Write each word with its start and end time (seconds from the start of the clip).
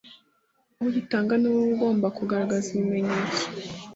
Ugitanga 0.87 1.33
niwe 1.37 1.59
ugomba 1.73 2.07
kugaragaza 2.17 2.65
ikimenyetso 2.71 3.43